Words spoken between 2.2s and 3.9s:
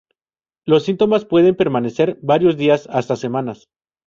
varios días hasta semanas.